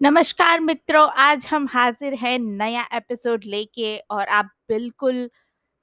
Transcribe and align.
नमस्कार 0.00 0.60
मित्रों, 0.60 1.08
आज 1.10 1.46
हम 1.46 1.66
हाज़िर 1.66 2.14
हैं 2.14 2.38
नया 2.38 2.86
एपिसोड 2.92 3.44
लेके 3.44 3.96
और 4.10 4.28
आप 4.28 4.50
बिल्कुल 4.68 5.30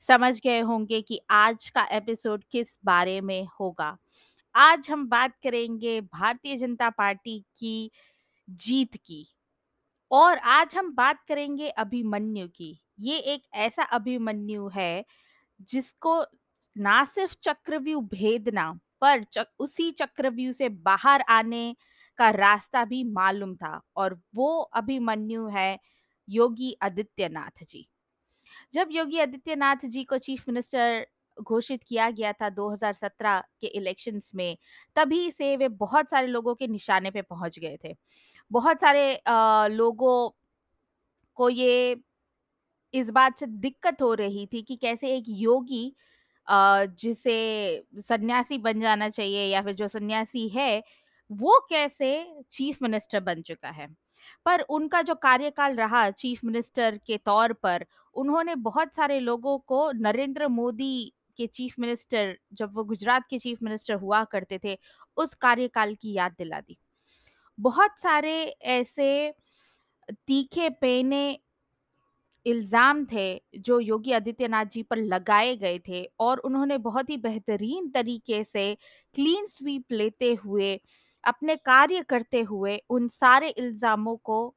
समझ 0.03 0.39
गए 0.41 0.59
होंगे 0.59 1.01
कि 1.01 1.19
आज 1.29 1.69
का 1.69 1.83
एपिसोड 1.91 2.43
किस 2.51 2.77
बारे 2.85 3.19
में 3.21 3.47
होगा। 3.59 3.97
आज 4.55 4.89
हम 4.89 5.07
बात 5.09 5.33
करेंगे 5.43 5.99
भारतीय 6.01 6.55
जनता 6.57 6.89
पार्टी 6.89 7.39
की 7.57 7.91
जीत 8.49 8.95
की 8.95 9.25
और 10.11 10.37
आज 10.37 10.75
हम 10.75 10.93
बात 10.95 11.23
करेंगे 11.27 11.69
अभिमन्यु 11.69 12.47
की। 12.47 12.79
ये 12.99 13.17
एक 13.17 13.43
ऐसा 13.53 13.83
अभिमन्यु 13.83 14.67
है 14.67 15.05
जिसको 15.61 16.23
ना 16.77 17.03
सिर्फ़ 17.05 17.35
चक्रव्यूह 17.41 18.03
भेदना 18.03 18.71
पर 19.01 19.23
चक, 19.23 19.47
उसी 19.59 19.91
चक्रव्यूह 19.91 20.53
से 20.53 20.69
बाहर 20.69 21.21
आने 21.29 21.75
का 22.17 22.29
रास्ता 22.31 22.83
भी 22.85 23.03
मालूम 23.11 23.55
था 23.55 23.81
और 23.97 24.19
वो 24.35 24.49
अभिमन्यु 24.75 25.47
है 25.49 25.77
योगी 26.27 26.75
आदित्यनाथ 26.83 27.63
जी। 27.65 27.87
जब 28.73 28.89
योगी 28.91 29.19
आदित्यनाथ 29.19 29.85
जी 29.87 30.03
को 30.05 30.17
चीफ 30.19 30.43
मिनिस्टर 30.49 31.05
घोषित 31.37 31.83
किया 31.83 32.09
गया 32.11 32.31
था 32.33 32.49
2017 32.51 33.39
के 33.61 33.67
इलेक्शंस 33.69 34.31
में 34.35 34.57
तभी 34.95 35.29
से 35.31 35.55
वे 35.57 35.67
बहुत 35.79 36.09
सारे 36.09 36.27
लोगों 36.27 36.55
के 36.55 36.67
निशाने 36.67 37.11
पे 37.11 37.21
पहुँच 37.23 37.59
गए 37.59 37.77
थे। 37.85 37.95
बहुत 38.51 38.81
सारे 38.81 39.15
आ, 39.17 39.67
लोगों 39.67 40.29
को 41.37 41.49
ये 41.49 41.95
इस 42.93 43.09
बात 43.09 43.37
से 43.39 43.45
दिक्कत 43.47 44.01
हो 44.01 44.13
रही 44.13 44.45
थी 44.47 44.61
कि 44.63 44.75
कैसे 44.75 45.15
एक 45.17 45.23
योगी 45.29 45.85
जिसे 46.47 47.35
सन्यासी 48.01 48.57
बन 48.59 48.79
जाना 48.81 49.09
चाहिए 49.09 49.45
या 49.47 49.61
फिर 49.61 49.73
जो 49.75 49.87
सन्यासी 49.87 50.47
है, 50.49 50.83
वो 51.31 51.67
कैसे 51.69 52.27
चीफ 52.51 52.81
मिनिस्टर 52.81 53.19
बन 53.19 53.41
चुका 53.41 53.69
है। 53.69 53.87
पर 54.45 54.61
उनका 54.61 55.01
जो 55.01 55.15
कार्यकाल 55.15 55.75
रहा 55.75 56.11
चीफ 56.11 56.43
मिनिस्टर 56.43 56.97
के 56.97 57.17
तौर 57.17 57.53
पर, 57.53 57.85
उन्होंने 58.13 58.55
बहुत 58.55 58.95
सारे 58.95 59.19
लोगों 59.19 59.57
को 59.57 59.91
नरेंद्र 59.91 60.47
मोदी 60.47 61.13
के 61.37 61.47
चीफ 61.47 61.75
मिनिस्टर 61.79 62.37
जब 62.53 62.75
वो 62.75 62.83
गुजरात 62.83 63.23
के 63.29 63.39
चीफ 63.39 63.63
मिनिस्टर 63.63 63.93
हुआ 63.93 64.23
करते 64.23 64.59
थे, 64.63 64.79
उस 65.17 65.33
कार्यकाल 65.33 65.95
की 65.95 66.13
याद 66.13 66.31
दिला 66.31 66.59
दी। 66.59 66.77
बहुत 67.59 67.99
सारे 67.99 68.45
ऐसे 68.61 69.33
तीखे-पैने 70.11 71.39
इल्ज़ाम 72.45 73.05
थे 73.05 73.43
जो 73.59 73.79
योगी 73.79 74.11
आदित्यनाथ 74.11 74.65
जी 74.65 74.83
पर 74.83 74.97
लगाए 74.97 75.55
गए 75.55 75.79
थे 75.87 76.11
और 76.19 76.37
उन्होंने 76.37 76.77
बहुत 76.77 77.09
ही 77.09 77.17
बेहतरीन 77.17 77.89
तरीके 77.89 78.43
से 78.43 78.77
क्लीन 79.13 79.47
स्वीप 79.47 79.85
लेते 79.91 80.33
हुए 80.33 80.81
अपने 81.25 81.55
कार्य 81.55 82.01
करते 82.01 82.41
हुए 82.41 82.81
उन 82.89 83.07
सारे 83.07 83.49
इल्ज़ामों 83.49 84.15
को 84.17 84.55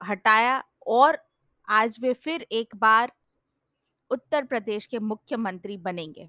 हटाया 0.00 0.62
और 0.86 1.18
आज 1.68 1.96
वे 2.00 2.12
फिर 2.14 2.46
एक 2.52 2.76
बार 2.76 3.12
उत्तर 4.10 4.44
प्रदेश 4.44 4.86
के 4.86 4.98
मुख्यमंत्री 4.98 5.76
बनेंगे। 5.76 6.28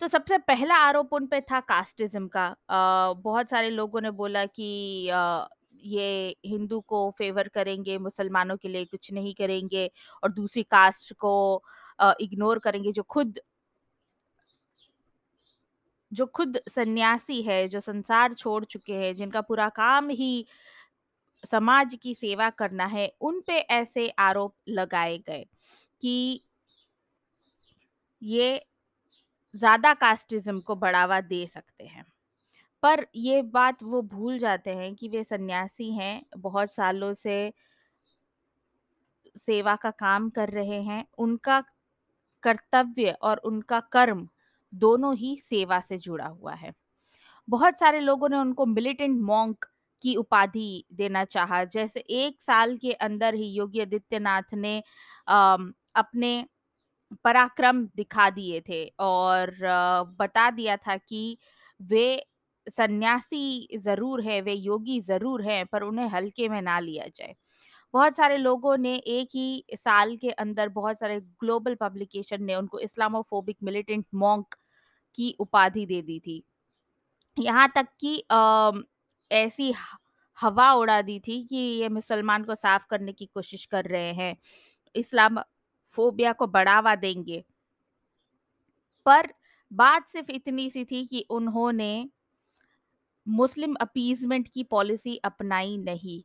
तो 0.00 0.08
सबसे 0.08 0.38
पहला 0.38 0.74
आरोप 0.74 1.12
उन 1.12 1.26
पे 1.26 1.40
था 1.40 1.60
कास्टिज्म 1.60 2.28
का। 2.28 2.46
अ, 2.46 3.12
बहुत 3.14 3.48
सारे 3.48 3.70
लोगों 3.70 4.00
ने 4.00 4.10
बोला 4.10 4.44
कि 4.46 5.08
अ, 5.08 5.48
ये 5.82 6.36
हिंदू 6.46 6.80
को 6.80 7.10
फेवर 7.10 7.48
करेंगे 7.48 7.98
मुसलमानों 7.98 8.56
के 8.56 8.68
लिए 8.68 8.84
कुछ 8.84 9.12
नहीं 9.12 9.34
करेंगे 9.34 9.90
और 10.22 10.32
दूसरी 10.32 10.62
कास्ट 10.62 11.12
को 11.14 11.62
इग्नोर 12.20 12.58
करेंगे 12.58 12.92
जो 12.92 13.02
खुद 13.02 13.40
जो 16.12 16.26
खुद 16.26 16.58
सन्यासी 16.68 17.40
है 17.42 17.66
जो 17.68 17.80
संसार 17.80 18.34
छोड़ 18.34 18.64
चुके 18.64 18.94
हैं 18.94 19.14
जिनका 19.14 19.40
पूरा 19.40 19.68
काम 19.70 20.08
ही 20.10 20.44
समाज 21.44 21.94
की 22.02 22.14
सेवा 22.14 22.48
करना 22.50 22.86
है 22.86 23.10
उन 23.20 23.40
पे 23.40 23.58
ऐसे 23.72 24.08
आरोप 24.20 24.54
लगाए 24.68 25.18
गए 25.18 25.44
कि 26.02 26.40
ये 28.22 28.60
ज़्यादा 29.54 29.92
कास्टिज़्म 29.94 30.60
को 30.60 30.74
बढ़ावा 30.76 31.20
दे 31.22 31.46
सकते 31.46 31.86
हैं। 31.86 32.04
पर 32.82 33.06
ये 33.16 33.42
बात 33.50 33.82
वो 33.82 34.02
भूल 34.04 34.38
जाते 34.38 34.70
हैं 34.70 34.94
कि 34.94 35.08
वे 35.08 35.24
सन्यासी 35.24 35.92
हैं, 35.92 36.22
बहुत 36.38 36.72
सालों 36.72 37.12
से 37.14 37.52
सेवा 39.36 39.74
का 39.76 39.90
काम 39.92 40.28
कर 40.30 40.48
रहे 40.50 40.80
हैं। 40.82 41.04
उनका 41.18 41.60
कर्तव्य 42.42 43.10
और 43.22 43.38
उनका 43.44 43.80
कर्म 43.92 44.26
दोनों 44.72 45.14
ही 45.16 45.36
सेवा 45.44 45.80
से 45.80 45.98
जुड़ा 45.98 46.26
हुआ 46.26 46.54
है। 46.54 46.72
बहुत 47.48 47.78
सारे 47.78 48.00
लोगों 48.00 48.28
ने 48.28 48.36
उनको 48.38 48.66
मिलिटेंट 48.66 49.20
मॉन्क 49.22 49.66
की 50.02 50.14
उपाधि 50.16 50.84
देना 50.94 51.24
चाहा। 51.26 51.62
जैसे 51.66 52.00
एक 52.00 52.42
साल 52.42 52.76
के 52.78 52.92
अंदर 52.94 53.34
ही 53.36 53.48
योगी 53.52 53.80
आदित्यनाथ 53.80 54.54
ने 54.56 54.78
अपने 55.28 56.46
पराक्रम 57.24 57.84
दिखा 57.96 58.28
दिए 58.30 58.60
थे 58.68 58.84
और 59.00 59.56
बता 60.18 60.50
दिया 60.52 60.76
था 60.78 60.96
कि 60.98 61.38
वे 61.80 62.24
सन्यासी 62.70 63.78
ज़रूर 63.78 64.22
है, 64.22 64.40
वे 64.42 64.54
योगी 64.54 65.00
ज़रूर 65.02 65.42
हैं, 65.44 65.64
पर 65.66 65.82
उन्हें 65.84 66.08
हल्के 66.10 66.48
में 66.48 66.60
ना 66.62 66.78
लिया 66.80 67.06
जाए। 67.16 67.34
बहुत 67.94 68.16
सारे 68.16 68.36
लोगों 68.36 68.76
ने 68.78 68.94
एक 68.96 69.28
ही 69.34 69.64
साल 69.76 70.16
के 70.16 70.30
अंदर 70.32 70.68
बहुत 70.70 70.98
सारे 70.98 71.20
ग्लोबल 71.20 71.74
पब्लिकेशन 71.74 72.44
ने 72.44 72.54
उनको 72.54 72.78
इस्लामोफोबिक 72.80 73.56
मिलिटेंट 73.64 74.04
मॉन्क 74.16 74.56
की 75.18 75.34
उपाधि 75.40 75.86
दे 75.86 76.00
दी 76.02 76.18
थी। 76.20 76.42
यहाँ 77.36 77.68
तक 77.76 77.86
कि 78.00 78.16
ऐसी 79.30 79.72
हवा 80.38 80.72
उड़ा 80.74 81.00
दी 81.02 81.18
थी 81.20 81.42
कि 81.46 81.56
ये 81.56 81.88
मुसलमान 81.90 82.44
को 82.44 82.54
साफ़ 82.54 82.86
करने 82.90 83.12
की 83.12 83.26
कोशिश 83.26 83.64
कर 83.66 83.84
रहे 83.86 84.12
हैं, 84.14 84.36
इस्लाम 84.94 85.40
फोबिया 85.94 86.32
को 86.32 86.46
बढ़ावा 86.48 86.94
देंगे। 86.96 87.44
पर 89.06 89.28
बात 89.70 90.08
सिर्फ़ 90.08 90.30
इतनी 90.32 90.68
सी 90.70 90.84
थी 90.84 91.04
कि 91.06 91.24
उन्होंने 91.30 92.08
मुस्लिम 93.26 93.74
अपीज़मेंट 93.80 94.48
की 94.48 94.62
पॉलिसी 94.64 95.16
अपनाई 95.24 95.76
नहीं। 95.78 96.22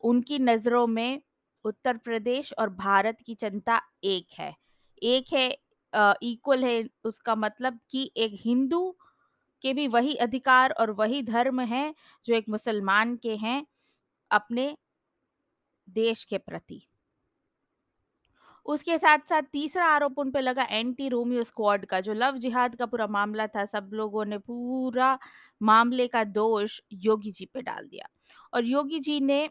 उनकी 0.00 0.38
नज़रों 0.38 0.86
में 0.86 1.22
उत्तर 1.64 1.96
प्रदेश 1.96 2.52
और 2.58 2.70
भारत 2.70 3.18
की 3.26 3.34
जनता 3.34 3.80
एक 4.04 4.26
है। 4.38 4.54
एक 5.02 5.32
है 5.32 5.48
इक्वल 6.22 6.64
है 6.64 6.84
उसका 7.04 7.34
मतलब 7.34 7.78
कि 7.90 8.10
एक 8.16 8.32
हिंदू 8.34 8.96
के 9.62 9.72
भी 9.74 9.86
वही 9.88 10.14
अधिकार 10.14 10.70
और 10.70 10.90
वही 10.90 11.22
धर्म 11.22 11.60
हैं 11.60 11.94
जो 12.26 12.34
एक 12.34 12.48
मुसलमान 12.48 13.16
के 13.16 13.36
हैं 13.36 13.66
अपने 14.30 14.76
देश 15.88 16.24
के 16.24 16.38
प्रति। 16.38 16.82
उसके 18.66 18.98
साथ-साथ 18.98 19.42
तीसरा 19.42 19.86
आरोप 19.86 20.18
उन 20.18 20.30
पे 20.30 20.40
लगा 20.40 20.62
एंटी 20.70 21.08
रोमियो 21.08 21.44
स्क्वाड 21.44 21.84
का, 21.86 22.00
जो 22.00 22.12
लव 22.12 22.36
जिहाद 22.38 22.76
का 22.76 22.86
पूरा 22.86 23.06
मामला 23.06 23.46
था, 23.46 23.64
सब 23.64 23.90
लोगों 23.92 24.24
ने 24.24 24.38
पूरा 24.38 25.18
मामले 25.62 26.06
का 26.08 26.24
दोष 26.24 26.80
योगी 26.92 27.30
जी 27.30 27.46
पे 27.46 27.62
डाल 27.62 27.88
दिया 27.88 28.08
और 28.54 28.64
योगी 28.64 29.00
जी 29.00 29.20
ने 29.20 29.48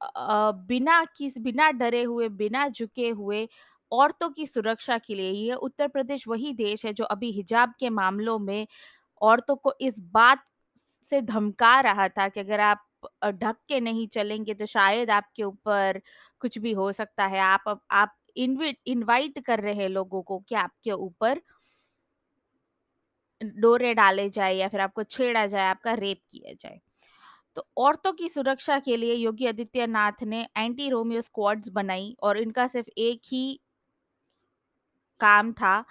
बिना 0.00 1.04
किस 1.16 1.38
बिना 1.38 1.70
डरे 1.72 2.02
हुए, 2.02 2.28
बिना 2.30 2.68
झुके 2.68 3.08
हुए 3.10 3.48
औरतों 3.92 4.28
की 4.30 4.46
सुरक्षा 4.46 4.98
के 4.98 5.14
लिए 5.14 5.30
ये 5.30 5.54
उत्तर 5.54 5.88
प्रदेश 5.88 6.26
वही 6.28 6.52
देश 6.54 6.84
है 6.86 6.92
जो 6.92 7.04
अभी 7.06 7.30
हिजाब 7.32 7.72
के 7.80 7.90
मामलों 7.90 8.38
में 8.38 8.66
औरतों 9.20 9.56
को 9.56 9.74
इस 9.80 10.00
बात 10.12 10.44
से 11.06 11.20
धमका 11.22 11.78
रहा 11.80 12.08
था 12.08 12.28
कि 12.28 12.40
अगर 12.40 12.60
आप 12.60 12.86
ढक 13.24 13.56
के 13.68 13.80
नहीं 13.80 14.06
चलेंगे 14.08 14.54
तो 14.54 14.66
शायद 14.66 15.10
आपके 15.10 15.42
ऊपर 15.44 16.00
कुछ 16.40 16.58
भी 16.58 16.72
हो 16.72 16.90
सकता 16.92 17.26
है। 17.26 17.38
आप 17.40 17.64
अब 17.68 17.80
आप 17.92 18.16
इनवाइट 18.36 19.38
कर 19.46 19.60
रहे 19.60 19.74
हैं 19.74 19.88
लोगों 19.88 20.22
को 20.22 20.38
कि 20.48 20.54
आपके 20.56 20.90
ऊपर 20.92 21.40
डोरे 23.40 23.92
डाले 23.94 24.28
जाए 24.30 24.54
या 24.54 24.68
फिर 24.68 24.80
आपको 24.80 25.02
छेड़ा 25.04 25.46
जाए, 25.46 25.66
आपका 25.66 25.94
रेप 25.94 26.20
किया 26.30 26.52
जाए। 26.54 26.80
तो 27.60 27.68
औरतों 27.76 28.12
की 28.12 28.28
सुरक्षा 28.28 28.78
के 28.78 28.96
लिए 28.96 29.14
योगी 29.14 29.46
आदित्यनाथ 29.46 30.22
ने 30.22 30.48
एंटी 30.56 30.88
रोमियो 30.90 31.20
स्क्वाड्स 31.20 31.68
बनाई 31.68 32.16
और 32.22 32.38
इनका 32.38 32.66
सिर्फ़ 32.66 32.88
एक 32.98 33.20
ही 33.26 33.60
काम 35.20 35.52
था 35.52 35.84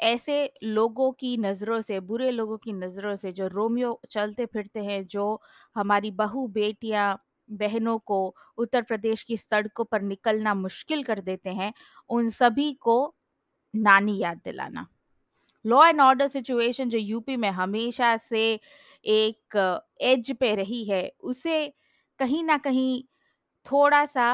ऐसे 0.00 0.52
लोगों 0.64 1.12
की 1.12 1.36
नज़रों 1.36 1.80
से, 1.80 2.00
बुरे 2.00 2.30
लोगों 2.30 2.58
की 2.58 2.72
नज़रों 2.72 3.14
से 3.14 3.32
जो 3.32 3.46
रोमियो 3.46 4.00
चलते-फिरते 4.10 4.80
हैं, 4.80 5.06
जो 5.06 5.42
हमारी 5.76 6.10
बहू, 6.10 6.48
बेटियाँ 6.48 7.24
बहनों 7.50 7.98
को 7.98 8.34
उत्तर 8.58 8.82
प्रदेश 8.82 9.22
की 9.22 9.36
सड़कों 9.36 9.84
पर 9.84 10.02
निकलना 10.02 10.54
मुश्किल 10.54 11.02
कर 11.02 11.20
देते 11.20 11.50
हैं, 11.50 11.72
उन 12.08 12.30
सभी 12.30 12.72
को 12.72 13.14
नानी 13.76 14.18
याद 14.18 14.40
दिलाना। 14.44 14.86
लॉ 15.66 15.86
एंड 15.86 16.00
ऑर्डर 16.00 16.26
सिचुएशन 16.26 16.88
जो 16.88 16.98
यूपी 16.98 17.36
में 17.36 17.50
हमेशा 17.50 18.16
से 18.16 18.60
एक 19.08 19.56
एज 20.02 20.32
पे 20.40 20.54
रही 20.56 20.84
है, 20.84 21.08
उसे 21.20 21.66
कहीं 22.20 22.42
ना 22.44 22.56
कहीं 22.58 23.02
थोड़ा-सा 23.66 24.32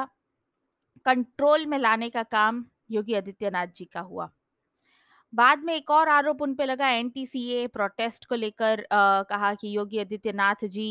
कंट्रोल 1.07 1.67
में 1.67 1.79
लाने 1.79 2.11
का 2.11 2.23
काम 2.29 2.65
योगी 2.91 3.15
आदित्यनाथ 3.15 3.67
जी 3.77 3.85
का 3.85 4.01
हुआ। 4.03 4.31
बाद 5.33 5.63
में 5.65 5.75
एक 5.75 5.91
और 5.91 6.09
आरोप 6.09 6.43
उन 6.43 6.55
पे 6.55 6.65
लगा 6.65 6.89
एनटीसीए 6.91 7.67
प्रोटेस्ट 7.69 8.25
को 8.25 8.35
लेकर 8.35 8.85
कहा 8.93 9.53
कि 9.55 9.77
योगी 9.77 9.99
आदित्यनाथ 9.99 10.65
जी 10.67 10.87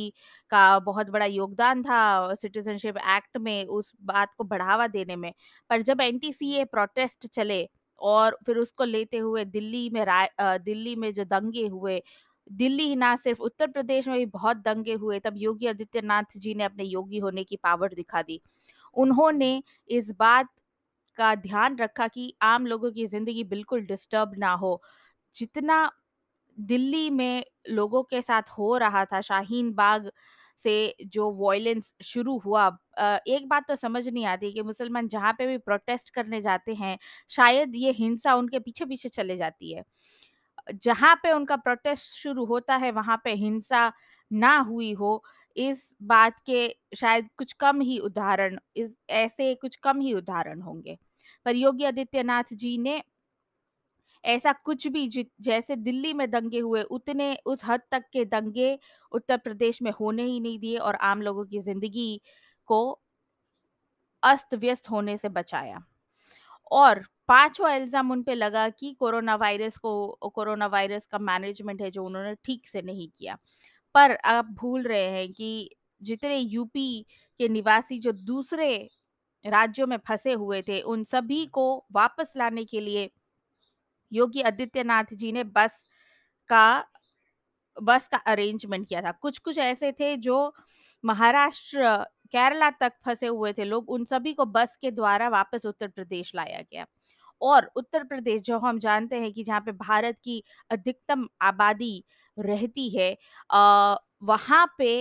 का 0.51 0.63
बहुत 0.79 1.09
बड़ा 1.09 1.25
योगदान 1.25 1.83
था 1.83 1.99
सिटीजनशिप 2.35 2.97
एक्ट 3.09 3.37
में 3.37 3.65
उस 3.67 3.91
बात 4.03 4.33
को 4.37 4.43
बढ़ावा 4.43 4.87
देने 4.87 5.15
में। 5.15 5.33
पर 5.69 5.81
जब 5.81 6.01
एनटीसीए 6.01 6.65
प्रोटेस्ट 6.65 7.27
चले 7.27 7.67
और 8.01 8.37
फिर 8.45 8.57
उसको 8.57 8.83
लेते 8.83 9.17
हुए 9.17 9.45
दिल्ली 9.45 9.89
में 9.89 10.03
राय 10.05 10.29
दिल्ली 10.59 10.95
में 10.95 11.11
जो 11.13 11.23
दंगे 11.25 11.67
हुए, 11.67 12.01
दिल्ली 12.47 12.83
ही 12.83 12.95
ना 12.97 13.15
सिर्फ़ 13.17 13.41
उत्तर 13.43 13.67
प्रदेश 13.69 14.07
में 14.07 14.17
भी 14.17 14.25
बहुत 14.27 14.57
दंगे 14.59 14.93
हुए, 14.95 15.19
तब 15.19 15.33
योगी 15.37 15.67
आदित्यनाथ 15.67 16.37
जी 16.37 16.53
ने 16.55 16.63
अपने 16.63 16.83
योगी 16.85 17.19
होने 17.19 17.43
की 17.45 17.55
पावर 17.57 17.93
दिखा 17.95 18.21
दी। 18.23 18.41
उन्होंने 18.95 19.61
इस 19.89 20.11
बात 20.19 20.49
का 21.17 21.33
ध्यान 21.37 21.77
रखा 21.77 22.07
कि 22.09 22.33
आम 22.43 22.65
लोगों 22.67 22.91
की 22.91 23.05
ज़िंदगी 23.07 23.43
बिल्कुल 23.45 23.81
डिस्टर्ब 23.87 24.33
ना 24.37 24.53
हो। 24.55 24.81
जितना 25.35 25.91
दिल्ली 26.57 27.09
में 27.11 27.43
लोगों 27.69 28.03
के 28.05 28.21
साथ 28.21 28.49
हो 28.57 28.75
रहा 28.77 29.03
था 29.05 29.21
शाहीन 29.23 29.71
बाग 29.73 30.11
से 30.61 30.73
जो 31.07 31.29
वॉयलेंस 31.33 31.93
शुरू 32.03 32.37
हुआ 32.39 32.67
एक 33.27 33.47
बात 33.49 33.65
तो 33.67 33.75
समझ 33.77 34.07
नहीं 34.07 34.25
आती 34.27 34.51
कि 34.53 34.61
मुसलमान 34.63 35.07
जहाँ 35.09 35.33
पे 35.33 35.47
भी 35.47 35.57
प्रोटेस्ट 35.59 36.09
करने 36.11 36.41
जाते 36.41 36.73
हैं, 36.75 36.97
शायद 37.31 37.75
ये 37.77 37.91
हिंसा 37.93 38.33
उनके 38.35 38.59
पीछे-पीछे 38.59 39.09
चले 39.09 39.37
जाती 39.37 39.73
है। 39.73 39.83
जहाँ 40.75 41.15
पे 41.15 41.31
उनका 41.31 41.55
प्रोटेस्ट 41.57 42.15
शुरू 42.15 42.45
होता 42.45 42.75
है, 42.75 42.91
वहाँ 42.91 43.21
पे 43.23 43.33
हिंसा 43.35 43.91
ना 44.31 44.57
हुई 44.61 44.91
हो, 44.93 45.23
इस 45.57 45.93
बात 46.03 46.39
के 46.45 46.67
शायद 46.95 47.29
कुछ 47.37 47.53
कम 47.55 47.81
ही 47.81 47.97
उदाहरण 47.99 48.57
इस 48.75 48.97
ऐसे 49.11 49.53
कुछ 49.55 49.75
कम 49.77 49.99
ही 50.01 50.13
उदाहरण 50.13 50.61
होंगे। 50.61 50.97
पर 51.45 51.55
योगी 51.55 51.83
आदित्यनाथ 51.85 52.53
जी 52.55 52.77
ने 52.77 53.01
ऐसा 54.23 54.51
कुछ 54.59 54.85
भी 54.87 55.07
जैसे 55.41 55.75
दिल्ली 55.77 56.13
में 56.13 56.29
दंगे 56.31 56.59
हुए, 56.59 56.81
उतने 56.83 57.33
उस 57.45 57.61
हद 57.65 57.81
तक 57.91 58.03
के 58.13 58.25
दंगे 58.25 58.77
उत्तर 59.11 59.37
प्रदेश 59.39 59.81
में 59.81 59.91
होने 59.91 60.23
ही 60.23 60.39
नहीं 60.39 60.59
दिए 60.59 60.77
और 60.79 60.95
आम 61.03 61.21
लोगों 61.21 61.45
की 61.45 61.59
ज़िंदगी 61.61 62.21
को 62.69 62.83
अस्त-व्यस्त 64.23 64.89
होने 64.89 65.17
से 65.17 65.29
बचाया। 65.29 65.83
और 66.71 67.03
पाँचवाँ 67.29 67.75
इल्ज़ाम 67.77 68.11
उन 68.11 68.21
पे 68.23 68.33
लगा 68.35 68.67
कि 68.71 68.93
कोरोना 68.95 69.35
वायरस 69.37 69.77
को 69.79 70.29
कोरोना 70.31 70.67
वायरस 70.67 71.05
का 71.07 71.17
मैनेजमेंट 71.21 71.81
है 71.81 71.91
जो 71.91 72.03
उन्होंने 72.05 72.33
ठीक 72.45 72.67
से 72.67 72.81
नहीं 72.81 73.07
किया। 73.09 73.37
पर 73.95 74.15
आप 74.27 74.45
भूल 74.55 74.83
रहे 74.83 75.09
हैं 75.11 75.27
कि 75.33 75.69
जितने 76.01 76.37
यूपी 76.37 77.05
के 77.39 77.47
निवासी 77.49 77.99
जो 77.99 78.11
दूसरे 78.25 78.69
राज्यों 79.45 79.87
में 79.87 79.97
फँसे 80.07 80.33
हुए 80.33 80.61
थे, 80.63 80.81
उन 80.81 81.03
सभी 81.05 81.45
को 81.49 81.65
वापस 81.93 82.33
लाने 82.37 82.65
के 82.65 82.79
लिए 82.81 83.09
योगी 84.11 84.41
आदित्यनाथ 84.43 85.13
जी 85.15 85.31
ने 85.31 85.43
बस 85.51 85.83
का 86.49 86.65
बस 87.77 88.07
का 88.07 88.17
अरेंजमेंट 88.27 88.87
किया 88.87 89.01
था। 89.01 89.11
कुछ-कुछ 89.13 89.57
ऐसे 89.59 89.91
थे 89.93 90.15
जो 90.19 90.37
महाराष्ट्र, 91.03 91.95
केरला 92.33 92.69
तक 92.71 92.93
फंसे 93.05 93.27
हुए 93.27 93.53
थे 93.53 93.63
लोग, 93.65 93.89
उन 93.89 94.03
सभी 94.05 94.33
को 94.33 94.45
बस 94.47 94.75
के 94.81 94.91
द्वारा 94.91 95.29
वापस 95.29 95.65
उत्तर 95.65 95.87
प्रदेश 95.89 96.31
लाया 96.35 96.61
गया। 96.63 96.85
और 97.43 97.69
उत्तर 97.75 98.03
प्रदेश 98.05 98.41
जो 98.43 98.59
हम 98.59 98.79
जानते 98.79 99.15
हैं 99.17 99.31
कि 99.33 99.43
जहाँ 99.43 99.61
पे 99.61 99.71
भारत 99.73 100.17
की 100.23 100.43
अधिकतम 100.71 101.27
आबादी 101.43 101.93
रहती 102.37 102.89
है 102.91 103.15
वहाँ 104.23 104.65
पे 104.77 104.91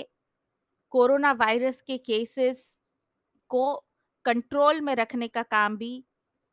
कोरोना 0.92 1.32
वायरस 1.34 1.80
के 1.82 1.96
केसेस 2.00 2.64
को 3.50 3.64
कंट्रोल 4.24 4.80
में 4.82 4.94
रखने 4.96 5.28
का 5.28 5.42
काम 5.44 5.76
भी 5.76 5.92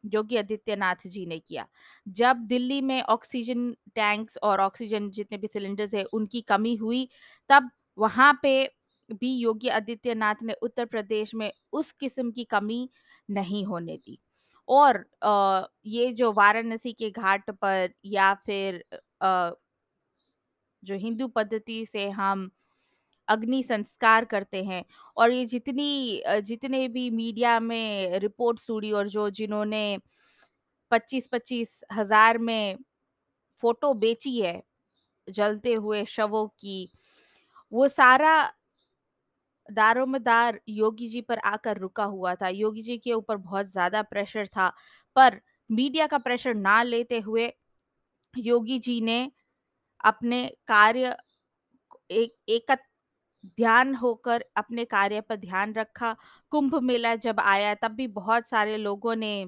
योगी 0.03 0.37
आदित्यनाथ 0.37 1.07
जी 1.07 1.25
ने 1.25 1.39
किया। 1.39 1.65
जब 2.07 2.45
दिल्ली 2.47 2.81
में 2.83 3.01
ऑक्सीजन 3.03 3.71
टैंक्स 3.95 4.37
और 4.43 4.61
ऑक्सीजन 4.61 5.09
जितने 5.11 5.37
भी 5.37 5.47
सिलेंडर्स 5.47 5.93
हैं 5.95 6.03
उनकी 6.13 6.41
कमी 6.49 6.75
हुई, 6.77 7.07
तब 7.49 7.69
वहाँ 7.97 8.33
पे 8.43 8.55
भी 9.11 9.33
योगी 9.35 9.69
आदित्यनाथ 9.71 10.43
ने 10.43 10.53
उत्तर 10.63 10.85
प्रदेश 10.87 11.35
में 11.35 11.51
उस 11.73 11.91
किस्म 11.93 12.31
की 12.31 12.43
कमी 12.47 12.89
नहीं 13.29 13.65
होने 13.65 13.97
दी। 13.97 14.19
और 14.69 14.97
अ, 15.23 15.67
ये 15.87 16.11
जो 16.13 16.31
वाराणसी 16.33 16.93
के 16.93 17.09
घाट 17.11 17.49
पर 17.53 17.89
या 18.07 18.33
फिर 18.41 18.83
अ, 19.21 19.51
जो 20.83 20.95
हिंदू 20.97 21.27
पद्धति 21.29 21.85
से 21.85 22.09
हम 22.11 22.49
अग्नि 23.27 23.61
संस्कार 23.63 24.25
करते 24.25 24.63
हैं 24.63 24.83
और 25.17 25.31
ये 25.31 25.45
जितनी 25.47 26.23
जितने 26.43 26.87
भी 26.89 27.09
मीडिया 27.11 27.59
में 27.61 28.19
रिपोर्ट्स 28.19 28.69
उड़ी 28.69 28.91
और 28.93 29.09
जो 29.09 29.29
जिन्होंने 29.31 29.83
25-25 30.91 31.81
हज़ार 31.93 32.37
में 32.39 32.77
फ़ोटो 33.63 33.93
बेची 33.95 34.39
है, 34.41 34.61
जलते 35.27 35.73
हुए 35.75 36.03
शवों 36.07 36.47
की, 36.49 36.89
वो 37.71 37.87
सारा 37.89 38.35
दारोमदार 39.71 40.59
योगी 40.69 41.07
जी 41.07 41.21
पर 41.21 41.39
आकर 41.45 41.77
रुका 41.77 42.03
हुआ 42.05 42.33
था। 42.35 42.47
योगी 42.49 42.81
जी 42.81 42.97
के 42.97 43.13
ऊपर 43.13 43.37
बहुत 43.37 43.71
ज़्यादा 43.71 44.01
प्रेशर 44.03 44.47
था, 44.47 44.69
पर 45.15 45.39
मीडिया 45.69 46.07
का 46.07 46.17
प्रेशर 46.19 46.53
ना 46.55 46.81
लेते 46.83 47.19
हुए 47.19 47.51
योगी 48.33 48.79
जी 48.79 48.99
ने 49.01 49.31
अपने 50.03 50.45
कार्य 50.67 51.15
एक 52.11 52.35
एक 52.49 52.71
ध्यान 53.57 53.93
होकर 53.95 54.45
अपने 54.57 54.85
कार्य 54.87 55.21
पर 55.21 55.35
ध्यान 55.37 55.73
रखा। 55.73 56.15
कुंभ 56.51 56.75
मेला 56.83 57.15
जब 57.17 57.39
आया 57.41 57.73
तब 57.75 57.91
भी 57.93 58.07
बहुत 58.09 58.47
सारे 58.49 58.77
लोगों 58.77 59.15
ने 59.15 59.45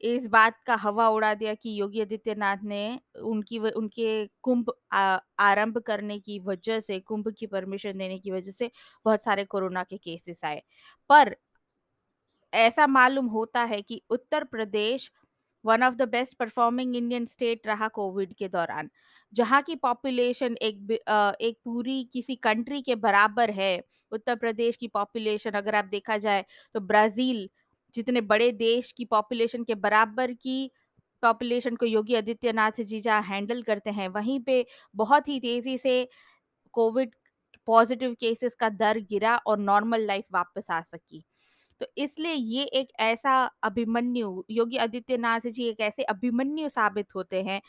इस 0.00 0.26
बात 0.28 0.56
का 0.66 0.74
हवा 0.76 1.08
उड़ा 1.10 1.32
दिया 1.34 1.54
कि 1.54 1.80
योगी 1.80 2.00
आदित्यनाथ 2.00 2.58
ने 2.64 2.82
उनकी 3.22 3.58
उनके 3.60 4.26
कुंभ 4.42 4.72
आरंभ 4.92 5.78
करने 5.86 6.18
की 6.20 6.38
वजह 6.40 6.80
से, 6.80 6.98
कुंभ 7.00 7.28
की 7.38 7.46
परमिशन 7.48 7.98
देने 7.98 8.18
की 8.18 8.30
वजह 8.30 8.52
से 8.52 8.70
बहुत 9.06 9.22
सारे 9.24 9.44
कोरोना 9.46 9.82
के 9.84 9.96
केसेस 9.98 10.44
आए। 10.44 10.62
पर 11.10 11.34
ऐसा 12.52 12.86
मालूम 12.86 13.26
होता 13.28 13.62
है 13.64 13.80
कि 13.82 14.00
Uttar 14.10 14.44
Pradesh 14.46 15.10
one 15.64 15.82
of 15.84 15.94
the 15.96 16.02
best 16.08 16.36
performing 16.38 16.96
Indian 16.96 17.26
state 17.26 17.66
रहा 17.66 17.88
कोविड 17.90 18.32
के 18.34 18.48
दौरान। 18.48 18.90
जहाँ 19.32 19.62
की 19.62 19.74
पॉपुलेशन 19.76 20.56
एक 20.62 20.92
एक 21.40 21.58
पूरी 21.64 22.02
किसी 22.12 22.36
कंट्री 22.38 22.80
के 22.82 22.94
बराबर 22.96 23.50
है। 23.52 23.80
उत्तर 24.12 24.36
प्रदेश 24.36 24.76
की 24.76 24.88
पॉपुलेशन 24.88 25.50
अगर 25.52 25.74
आप 25.74 25.84
देखा 25.86 26.16
जाए 26.18 26.44
तो 26.74 26.80
ब्राज़ील 26.82 27.48
जितने 27.98 28.20
बड़े 28.24 28.50
देश 28.54 28.92
की 28.92 29.04
पॉपुलेशन 29.06 29.64
के 29.64 29.74
बराबर 29.76 30.32
की 30.34 30.70
पॉपुलेशन 31.22 31.76
को 31.76 31.86
योगी 31.86 32.14
आदित्यनाथ 32.16 32.80
जी 32.82 33.00
जहाँ 33.00 33.22
हैंडल 33.24 33.62
करते 33.62 33.90
हैं, 33.92 34.08
वहीं 34.10 34.40
पे 34.42 34.64
बहुत 34.94 35.28
ही 35.28 35.38
तेज़ी 35.40 35.78
से 35.78 36.08
कोविड 36.74 37.14
पॉजिटिव 37.68 38.14
केसेस 38.20 38.54
का 38.56 38.68
दर 38.70 38.98
गिरा 39.02 39.36
और 39.46 39.58
नॉर्मल 39.60 40.06
लाइफ 40.06 40.24
वापस 40.34 40.70
आ 40.72 40.80
सकी। 40.82 41.24
तो 41.80 41.86
इसलिए 41.98 42.32
ये 42.34 42.64
एक 42.74 42.88
ऐसा 43.02 43.34
अभिमन्यु 43.64 44.44
योगी 44.52 44.76
आदित्यनाथ 44.78 45.48
जी 45.48 45.68
एक 45.68 45.80
ऐसे 45.82 46.02
अभिमन्यु 46.06 46.68
साबित 46.70 47.14
होते 47.14 47.42
हैं, 47.44 47.60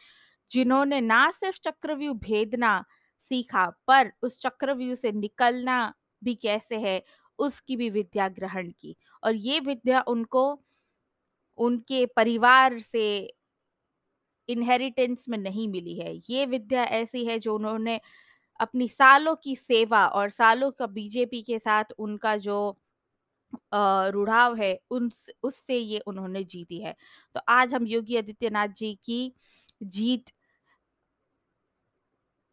जिन्होंने 0.52 1.02
ना 1.02 1.30
सिर्फ़ 1.34 1.60
चक्रव्यूह 1.64 2.16
भेदना 2.22 2.84
सीखा, 3.24 3.66
पर 3.88 4.12
उस 4.24 4.40
चक्रव्यूह 4.42 4.96
से 4.98 5.12
निकलना 5.14 5.78
भी 6.22 6.36
कैसे 6.38 6.78
है, 6.80 7.02
उसकी 7.40 7.76
भी 7.76 7.90
विद्या 7.90 8.28
ग्रहण 8.30 8.72
की। 8.72 8.96
और 9.24 9.36
ये 9.36 9.60
विद्या 9.62 10.02
उनको, 10.08 10.46
उनके 11.58 12.06
परिवार 12.08 12.80
से 12.80 13.06
इनहेरिटेंस 14.50 15.26
में 15.30 15.38
नहीं 15.38 15.68
मिली 15.68 15.98
है। 16.00 16.16
ये 16.30 16.46
विद्या 16.46 16.84
ऐसी 16.84 17.26
है 17.26 17.38
जो 17.40 17.56
उन्होंने 17.56 18.00
अपनी 18.60 18.88
सालों 18.90 19.36
की 19.36 19.56
सेवा 19.56 20.06
और 20.08 20.30
सालों 20.30 20.72
का 20.72 20.88
बीजेपी 20.90 21.42
के 21.44 21.60
साथ 21.60 21.94
उनका 22.00 22.36
जो 22.40 22.60
रुझाव 23.74 24.56
है 24.56 24.80
उन 24.92 25.10
उससे 25.44 25.78
ये 25.78 26.00
उन्होंने 26.00 26.44
जीती 26.46 26.80
है। 26.82 26.96
तो 27.36 27.42
आज 27.50 27.74
हम 27.74 27.88
योगी 27.88 28.18
आदित्यनाथ 28.18 28.68
जी 28.78 28.94
की 29.06 29.34
जीत 29.84 30.32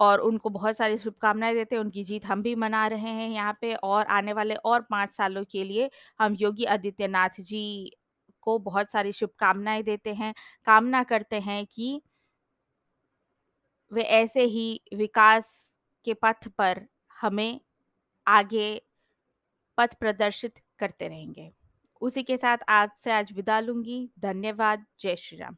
और 0.00 0.20
उनको 0.20 0.50
बहुत 0.50 0.76
सारी 0.76 0.98
शुभकामनाएँ 0.98 1.54
देते 1.54 1.76
हैं, 1.76 1.82
उनकी 1.82 2.04
जीत 2.04 2.26
हम 2.26 2.42
भी 2.42 2.54
मना 2.56 2.86
रहे 2.86 3.10
हैं 3.10 3.28
यहाँ 3.30 3.56
पे 3.60 3.74
और 3.74 4.06
आने 4.08 4.32
वाले 4.32 4.54
और 4.56 4.82
5 4.90 5.12
सालों 5.12 5.44
के 5.44 5.64
लिए 5.64 5.90
हम 6.20 6.34
योगी 6.34 6.64
आदित्यनाथ 6.66 7.40
जी 7.40 7.90
को 8.42 8.58
बहुत 8.60 8.90
सारी 8.90 9.12
शुभकामनाएँ 9.12 9.82
देते 9.82 10.14
हैं, 10.14 10.34
कामना 10.66 11.02
करते 11.04 11.40
हैं 11.40 11.64
कि 11.66 12.00
वे 13.92 14.02
ऐसे 14.02 14.42
ही 14.44 14.80
विकास 14.94 15.52
के 16.06 16.14
पथ 16.14 16.48
पर 16.48 16.80
हमें 17.16 17.60
आगे 18.26 18.70
पथ 19.78 19.94
प्रदर्शित 20.00 20.60
करते 20.78 21.08
रहेंगे। 21.08 21.50
उसी 22.02 22.22
के 22.22 22.36
साथ 22.36 22.58
आपसे 22.70 23.12
आज 23.12 23.32
विदा 23.32 23.60
लूँगी। 23.60 24.08
धन्यवाद। 24.20 24.86
जय 25.00 25.16
श्री 25.16 25.38
राम। 25.38 25.56